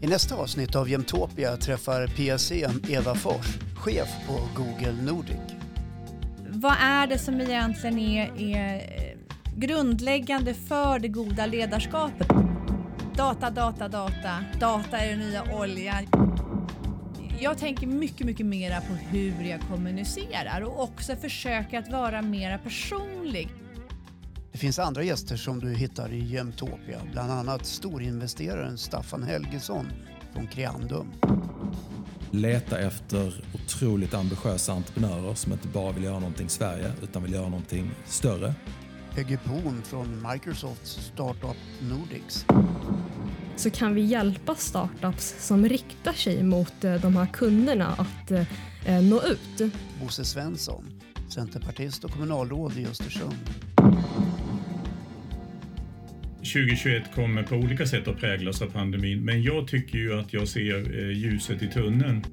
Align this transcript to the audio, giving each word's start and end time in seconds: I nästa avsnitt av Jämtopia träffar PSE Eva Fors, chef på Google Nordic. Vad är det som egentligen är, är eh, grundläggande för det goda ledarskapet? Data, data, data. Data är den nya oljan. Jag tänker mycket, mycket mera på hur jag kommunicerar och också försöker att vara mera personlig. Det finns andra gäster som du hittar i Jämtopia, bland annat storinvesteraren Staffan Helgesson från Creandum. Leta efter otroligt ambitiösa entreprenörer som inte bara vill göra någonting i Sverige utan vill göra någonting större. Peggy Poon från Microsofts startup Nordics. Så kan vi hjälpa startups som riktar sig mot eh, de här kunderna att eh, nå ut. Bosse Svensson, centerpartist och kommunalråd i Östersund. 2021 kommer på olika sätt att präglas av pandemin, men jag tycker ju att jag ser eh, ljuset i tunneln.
I 0.00 0.06
nästa 0.06 0.34
avsnitt 0.34 0.76
av 0.76 0.88
Jämtopia 0.88 1.56
träffar 1.56 2.06
PSE 2.06 2.70
Eva 2.88 3.14
Fors, 3.14 3.58
chef 3.76 4.08
på 4.26 4.62
Google 4.62 5.02
Nordic. 5.02 5.36
Vad 6.48 6.74
är 6.80 7.06
det 7.06 7.18
som 7.18 7.40
egentligen 7.40 7.98
är, 7.98 8.40
är 8.40 8.74
eh, 8.74 9.18
grundläggande 9.56 10.54
för 10.54 10.98
det 10.98 11.08
goda 11.08 11.46
ledarskapet? 11.46 12.28
Data, 13.16 13.50
data, 13.50 13.88
data. 13.88 14.44
Data 14.60 14.98
är 14.98 15.10
den 15.10 15.18
nya 15.18 15.42
oljan. 15.54 16.06
Jag 17.40 17.58
tänker 17.58 17.86
mycket, 17.86 18.26
mycket 18.26 18.46
mera 18.46 18.80
på 18.80 18.94
hur 18.94 19.44
jag 19.44 19.60
kommunicerar 19.60 20.60
och 20.60 20.82
också 20.82 21.16
försöker 21.16 21.78
att 21.78 21.92
vara 21.92 22.22
mera 22.22 22.58
personlig. 22.58 23.48
Det 24.58 24.60
finns 24.60 24.78
andra 24.78 25.02
gäster 25.02 25.36
som 25.36 25.60
du 25.60 25.74
hittar 25.74 26.12
i 26.12 26.24
Jämtopia, 26.24 27.00
bland 27.12 27.32
annat 27.32 27.66
storinvesteraren 27.66 28.78
Staffan 28.78 29.22
Helgesson 29.22 29.86
från 30.32 30.46
Creandum. 30.46 31.12
Leta 32.30 32.78
efter 32.78 33.44
otroligt 33.54 34.14
ambitiösa 34.14 34.72
entreprenörer 34.72 35.34
som 35.34 35.52
inte 35.52 35.68
bara 35.68 35.92
vill 35.92 36.04
göra 36.04 36.18
någonting 36.18 36.46
i 36.46 36.50
Sverige 36.50 36.92
utan 37.02 37.22
vill 37.22 37.32
göra 37.32 37.48
någonting 37.48 37.90
större. 38.06 38.54
Peggy 39.14 39.36
Poon 39.36 39.82
från 39.82 40.26
Microsofts 40.32 40.90
startup 40.90 41.56
Nordics. 41.80 42.46
Så 43.56 43.70
kan 43.70 43.94
vi 43.94 44.00
hjälpa 44.00 44.54
startups 44.54 45.34
som 45.38 45.68
riktar 45.68 46.12
sig 46.12 46.42
mot 46.42 46.84
eh, 46.84 46.94
de 46.94 47.16
här 47.16 47.26
kunderna 47.26 47.86
att 47.86 48.30
eh, 48.30 49.02
nå 49.02 49.22
ut. 49.22 49.72
Bosse 50.02 50.24
Svensson, 50.24 51.00
centerpartist 51.28 52.04
och 52.04 52.10
kommunalråd 52.10 52.78
i 52.78 52.86
Östersund. 52.86 53.36
2021 56.52 57.02
kommer 57.14 57.42
på 57.42 57.56
olika 57.56 57.86
sätt 57.86 58.08
att 58.08 58.20
präglas 58.20 58.62
av 58.62 58.66
pandemin, 58.66 59.24
men 59.24 59.42
jag 59.42 59.68
tycker 59.68 59.98
ju 59.98 60.18
att 60.20 60.32
jag 60.32 60.48
ser 60.48 60.98
eh, 60.98 61.10
ljuset 61.10 61.62
i 61.62 61.66
tunneln. 61.66 62.24